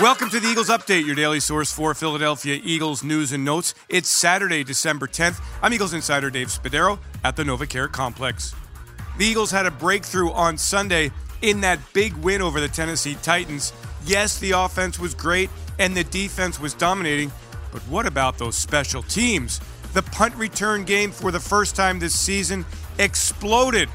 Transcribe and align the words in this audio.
Welcome 0.00 0.30
to 0.30 0.38
the 0.38 0.46
Eagles 0.46 0.68
Update, 0.68 1.04
your 1.06 1.16
daily 1.16 1.40
source 1.40 1.72
for 1.72 1.92
Philadelphia 1.92 2.60
Eagles 2.62 3.02
news 3.02 3.32
and 3.32 3.44
notes. 3.44 3.74
It's 3.88 4.08
Saturday, 4.08 4.62
December 4.62 5.08
10th. 5.08 5.40
I'm 5.60 5.72
Eagles 5.72 5.92
insider 5.92 6.30
Dave 6.30 6.46
Spadaro 6.46 7.00
at 7.24 7.34
the 7.34 7.42
NovaCare 7.42 7.90
Complex. 7.90 8.54
The 9.18 9.24
Eagles 9.24 9.50
had 9.50 9.66
a 9.66 9.72
breakthrough 9.72 10.30
on 10.30 10.56
Sunday 10.56 11.10
in 11.42 11.62
that 11.62 11.80
big 11.94 12.12
win 12.18 12.42
over 12.42 12.60
the 12.60 12.68
Tennessee 12.68 13.16
Titans. 13.24 13.72
Yes, 14.04 14.38
the 14.38 14.52
offense 14.52 15.00
was 15.00 15.14
great 15.14 15.50
and 15.80 15.96
the 15.96 16.04
defense 16.04 16.60
was 16.60 16.74
dominating, 16.74 17.32
but 17.72 17.82
what 17.88 18.06
about 18.06 18.38
those 18.38 18.56
special 18.56 19.02
teams? 19.02 19.60
The 19.94 20.02
punt 20.02 20.36
return 20.36 20.84
game 20.84 21.10
for 21.10 21.32
the 21.32 21.40
first 21.40 21.74
time 21.74 21.98
this 21.98 22.16
season 22.16 22.64
exploded. 23.00 23.88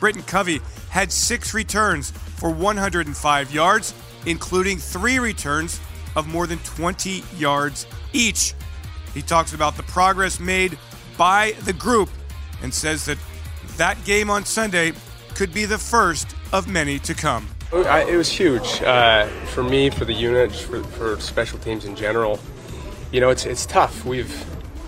Britain 0.00 0.22
Covey 0.22 0.62
had 0.88 1.12
six 1.12 1.52
returns 1.52 2.12
for 2.12 2.48
105 2.48 3.52
yards 3.52 3.92
including 4.26 4.78
three 4.78 5.18
returns 5.18 5.80
of 6.16 6.26
more 6.26 6.46
than 6.46 6.58
20 6.58 7.22
yards 7.36 7.86
each. 8.12 8.54
He 9.14 9.22
talks 9.22 9.52
about 9.52 9.76
the 9.76 9.82
progress 9.84 10.40
made 10.40 10.78
by 11.16 11.52
the 11.64 11.72
group 11.72 12.08
and 12.62 12.72
says 12.72 13.06
that 13.06 13.18
that 13.76 14.02
game 14.04 14.30
on 14.30 14.44
Sunday 14.44 14.92
could 15.34 15.52
be 15.52 15.64
the 15.64 15.78
first 15.78 16.34
of 16.52 16.68
many 16.68 16.98
to 17.00 17.14
come. 17.14 17.46
It 17.72 18.16
was 18.16 18.28
huge 18.28 18.82
uh, 18.82 19.26
for 19.46 19.62
me, 19.62 19.90
for 19.90 20.04
the 20.04 20.12
unit, 20.12 20.52
for, 20.52 20.82
for 20.82 21.20
special 21.20 21.58
teams 21.58 21.84
in 21.84 21.94
general. 21.94 22.40
You 23.12 23.20
know, 23.20 23.30
it's 23.30 23.46
it's 23.46 23.64
tough. 23.64 24.04
We've 24.04 24.44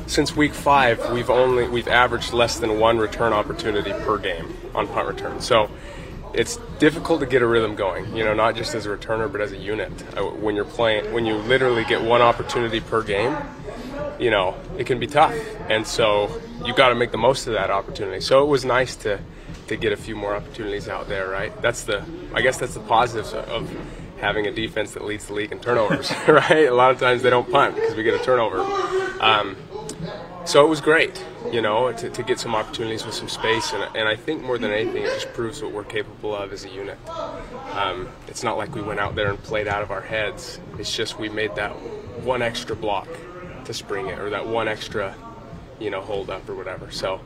since 0.06 0.34
week 0.36 0.52
five, 0.52 1.10
we've 1.12 1.30
only 1.30 1.68
we've 1.68 1.88
averaged 1.88 2.32
less 2.32 2.58
than 2.58 2.80
one 2.80 2.98
return 2.98 3.32
opportunity 3.32 3.92
per 3.92 4.18
game 4.18 4.56
on 4.74 4.88
punt 4.88 5.08
return. 5.08 5.40
So 5.40 5.70
it's 6.34 6.56
difficult 6.78 7.20
to 7.20 7.26
get 7.26 7.42
a 7.42 7.46
rhythm 7.46 7.74
going. 7.74 8.16
You 8.16 8.24
know, 8.24 8.34
not 8.34 8.56
just 8.56 8.74
as 8.74 8.86
a 8.86 8.88
returner, 8.88 9.30
but 9.30 9.40
as 9.40 9.52
a 9.52 9.56
unit. 9.56 9.92
Uh, 10.16 10.22
when 10.24 10.56
you're 10.56 10.64
playing, 10.64 11.12
when 11.12 11.26
you 11.26 11.36
literally 11.36 11.84
get 11.84 12.02
one 12.02 12.22
opportunity 12.22 12.80
per 12.80 13.02
game, 13.02 13.36
you 14.18 14.30
know, 14.30 14.56
it 14.78 14.86
can 14.86 14.98
be 14.98 15.06
tough. 15.06 15.34
And 15.68 15.86
so 15.86 16.40
you 16.64 16.74
got 16.74 16.88
to 16.88 16.94
make 16.94 17.10
the 17.10 17.18
most 17.18 17.46
of 17.46 17.52
that 17.54 17.70
opportunity. 17.70 18.20
So 18.20 18.42
it 18.42 18.46
was 18.46 18.64
nice 18.64 18.96
to 18.96 19.20
to 19.68 19.76
get 19.76 19.92
a 19.92 19.96
few 19.96 20.16
more 20.16 20.34
opportunities 20.34 20.88
out 20.88 21.08
there. 21.08 21.28
Right. 21.28 21.60
That's 21.62 21.84
the, 21.84 22.04
I 22.34 22.42
guess 22.42 22.58
that's 22.58 22.74
the 22.74 22.80
positives 22.80 23.32
of 23.32 23.70
having 24.18 24.46
a 24.46 24.52
defense 24.52 24.92
that 24.92 25.04
leads 25.04 25.26
the 25.26 25.34
league 25.34 25.52
in 25.52 25.60
turnovers. 25.60 26.12
right. 26.28 26.68
A 26.68 26.74
lot 26.74 26.90
of 26.90 27.00
times 27.00 27.22
they 27.22 27.30
don't 27.30 27.50
punt 27.50 27.74
because 27.74 27.94
we 27.94 28.02
get 28.02 28.14
a 28.14 28.22
turnover. 28.22 28.60
Um, 29.20 29.56
so 30.44 30.64
it 30.64 30.68
was 30.68 30.80
great, 30.80 31.24
you 31.50 31.62
know, 31.62 31.92
to, 31.92 32.10
to 32.10 32.22
get 32.22 32.38
some 32.38 32.54
opportunities 32.54 33.04
with 33.04 33.14
some 33.14 33.28
space, 33.28 33.72
and, 33.72 33.84
and 33.96 34.08
I 34.08 34.16
think 34.16 34.42
more 34.42 34.58
than 34.58 34.70
anything, 34.72 35.02
it 35.02 35.14
just 35.14 35.32
proves 35.32 35.62
what 35.62 35.72
we're 35.72 35.84
capable 35.84 36.34
of 36.34 36.52
as 36.52 36.64
a 36.64 36.68
unit. 36.68 36.98
Um, 37.72 38.08
it's 38.28 38.42
not 38.42 38.56
like 38.56 38.74
we 38.74 38.82
went 38.82 39.00
out 39.00 39.14
there 39.14 39.30
and 39.30 39.42
played 39.42 39.68
out 39.68 39.82
of 39.82 39.90
our 39.90 40.00
heads. 40.00 40.60
It's 40.78 40.94
just 40.94 41.18
we 41.18 41.28
made 41.28 41.54
that 41.56 41.70
one 42.24 42.42
extra 42.42 42.74
block 42.74 43.08
to 43.64 43.72
spring 43.72 44.08
it, 44.08 44.18
or 44.18 44.30
that 44.30 44.46
one 44.46 44.68
extra, 44.68 45.14
you 45.78 45.90
know, 45.90 46.00
hold 46.00 46.30
up 46.30 46.48
or 46.48 46.54
whatever. 46.54 46.90
So, 46.90 47.20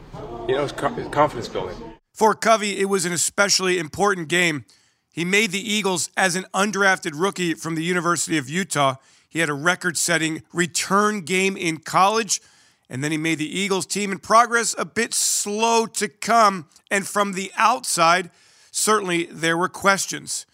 you 0.48 0.54
know, 0.54 0.64
it's 0.64 0.72
confidence 0.72 1.48
building. 1.48 1.76
For 2.12 2.34
Covey, 2.34 2.78
it 2.78 2.86
was 2.86 3.04
an 3.04 3.12
especially 3.12 3.78
important 3.78 4.28
game. 4.28 4.64
He 5.10 5.24
made 5.24 5.50
the 5.50 5.72
Eagles 5.72 6.10
as 6.16 6.36
an 6.36 6.44
undrafted 6.54 7.12
rookie 7.14 7.54
from 7.54 7.74
the 7.74 7.82
University 7.82 8.36
of 8.36 8.50
Utah. 8.50 8.96
He 9.28 9.38
had 9.38 9.48
a 9.48 9.54
record 9.54 9.96
setting 9.96 10.42
return 10.52 11.22
game 11.22 11.56
in 11.56 11.78
college 11.78 12.40
and 12.88 13.02
then 13.02 13.10
he 13.10 13.18
made 13.18 13.38
the 13.38 13.58
Eagles 13.58 13.86
team 13.86 14.12
in 14.12 14.18
progress 14.18 14.74
a 14.78 14.84
bit 14.84 15.12
slow 15.12 15.86
to 15.86 16.08
come. 16.08 16.68
And 16.90 17.06
from 17.06 17.32
the 17.32 17.50
outside, 17.56 18.30
certainly 18.70 19.24
there 19.24 19.56
were 19.56 19.68
questions. 19.68 20.46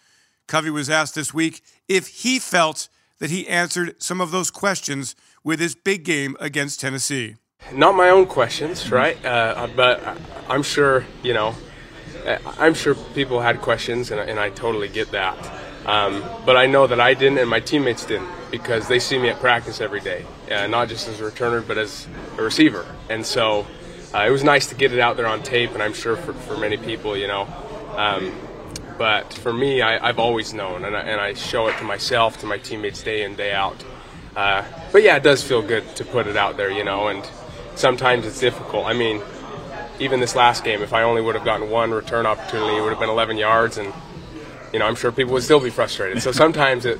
Covey 0.47 0.69
was 0.69 0.89
asked 0.89 1.15
this 1.15 1.33
week 1.33 1.61
if 1.87 2.07
he 2.07 2.39
felt 2.39 2.89
that 3.19 3.29
he 3.29 3.47
answered 3.47 3.95
some 4.01 4.19
of 4.19 4.31
those 4.31 4.51
questions 4.51 5.15
with 5.43 5.59
his 5.59 5.75
big 5.75 6.03
game 6.03 6.35
against 6.39 6.79
Tennessee. 6.81 7.35
Not 7.71 7.95
my 7.95 8.09
own 8.09 8.25
questions, 8.25 8.91
right? 8.91 9.23
Uh, 9.23 9.67
but 9.75 10.01
I'm 10.49 10.63
sure, 10.63 11.05
you 11.21 11.33
know, 11.33 11.55
I'm 12.59 12.73
sure 12.73 12.95
people 13.13 13.41
had 13.41 13.61
questions, 13.61 14.11
and, 14.11 14.19
and 14.19 14.39
I 14.39 14.49
totally 14.49 14.89
get 14.89 15.11
that. 15.11 15.37
Um, 15.85 16.23
but 16.45 16.55
I 16.55 16.65
know 16.65 16.87
that 16.87 16.99
I 16.99 17.13
didn't, 17.13 17.39
and 17.39 17.49
my 17.49 17.59
teammates 17.59 18.05
didn't 18.05 18.29
because 18.51 18.87
they 18.87 18.99
see 18.99 19.17
me 19.17 19.29
at 19.29 19.39
practice 19.39 19.81
every 19.81 19.99
day, 19.99 20.25
uh, 20.51 20.67
not 20.67 20.87
just 20.87 21.07
as 21.07 21.19
a 21.19 21.23
returner, 21.23 21.65
but 21.65 21.77
as 21.77 22.07
a 22.37 22.41
receiver. 22.41 22.85
And 23.09 23.25
so 23.25 23.67
uh, 24.13 24.25
it 24.27 24.29
was 24.29 24.43
nice 24.43 24.67
to 24.67 24.75
get 24.75 24.93
it 24.93 24.99
out 24.99 25.17
there 25.17 25.27
on 25.27 25.43
tape, 25.43 25.71
and 25.73 25.83
I'm 25.83 25.93
sure 25.93 26.15
for, 26.15 26.33
for 26.33 26.57
many 26.57 26.77
people, 26.77 27.17
you 27.17 27.27
know. 27.27 27.47
Um, 27.97 28.33
but 28.97 29.33
for 29.33 29.51
me, 29.51 29.81
I, 29.81 30.05
have 30.05 30.19
always 30.19 30.53
known, 30.53 30.85
and 30.85 30.95
I, 30.95 31.01
and 31.01 31.19
I, 31.19 31.33
show 31.33 31.67
it 31.67 31.77
to 31.79 31.83
myself, 31.83 32.39
to 32.41 32.45
my 32.45 32.57
teammates 32.57 33.03
day 33.03 33.23
in, 33.23 33.35
day 33.35 33.51
out. 33.51 33.83
Uh, 34.35 34.63
but 34.91 35.03
yeah, 35.03 35.17
it 35.17 35.23
does 35.23 35.43
feel 35.43 35.61
good 35.61 35.95
to 35.95 36.05
put 36.05 36.27
it 36.27 36.37
out 36.37 36.57
there, 36.57 36.71
you 36.71 36.83
know, 36.83 37.07
and 37.07 37.27
sometimes 37.75 38.25
it's 38.25 38.39
difficult. 38.39 38.85
I 38.85 38.93
mean, 38.93 39.21
even 39.99 40.19
this 40.19 40.35
last 40.35 40.63
game, 40.63 40.81
if 40.81 40.93
I 40.93 41.03
only 41.03 41.21
would 41.21 41.35
have 41.35 41.43
gotten 41.43 41.69
one 41.69 41.91
return 41.91 42.25
opportunity, 42.25 42.77
it 42.77 42.81
would 42.81 42.91
have 42.91 42.99
been 42.99 43.09
11 43.09 43.37
yards, 43.37 43.77
and, 43.77 43.93
you 44.73 44.79
know, 44.79 44.85
I'm 44.85 44.95
sure 44.95 45.11
people 45.11 45.33
would 45.33 45.43
still 45.43 45.59
be 45.59 45.69
frustrated. 45.69 46.21
So 46.21 46.31
sometimes 46.31 46.85
it, 46.85 46.99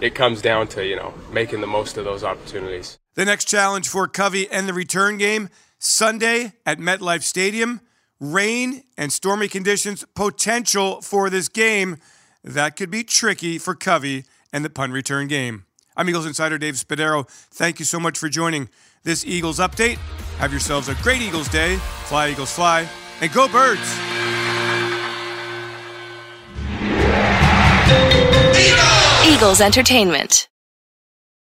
it 0.00 0.14
comes 0.14 0.42
down 0.42 0.68
to, 0.68 0.84
you 0.84 0.94
know, 0.94 1.14
making 1.32 1.62
the 1.62 1.66
most 1.66 1.96
of 1.96 2.04
those 2.04 2.22
opportunities. 2.22 2.98
The 3.14 3.24
next 3.24 3.46
challenge 3.46 3.88
for 3.88 4.06
Covey 4.06 4.48
and 4.50 4.68
the 4.68 4.74
return 4.74 5.16
game 5.16 5.48
Sunday 5.78 6.52
at 6.66 6.78
MetLife 6.78 7.22
Stadium. 7.22 7.80
Rain 8.20 8.82
and 8.96 9.12
stormy 9.12 9.48
conditions 9.48 10.04
potential 10.14 11.00
for 11.00 11.28
this 11.30 11.48
game. 11.48 11.96
That 12.44 12.76
could 12.76 12.90
be 12.90 13.02
tricky 13.02 13.58
for 13.58 13.74
Covey 13.74 14.24
and 14.52 14.64
the 14.64 14.70
punt 14.70 14.92
return 14.92 15.26
game. 15.26 15.64
I'm 15.96 16.08
Eagles 16.08 16.26
insider 16.26 16.58
Dave 16.58 16.74
Spadaro. 16.74 17.28
Thank 17.28 17.78
you 17.78 17.84
so 17.84 17.98
much 17.98 18.18
for 18.18 18.28
joining 18.28 18.68
this 19.02 19.24
Eagles 19.26 19.58
update. 19.58 19.96
Have 20.38 20.50
yourselves 20.50 20.88
a 20.88 20.94
great 20.96 21.22
Eagles 21.22 21.48
day. 21.48 21.76
Fly, 22.04 22.30
Eagles, 22.30 22.52
fly, 22.52 22.86
and 23.20 23.32
go, 23.32 23.48
birds! 23.48 24.15
Eagles 29.46 29.60
Entertainment. 29.60 30.48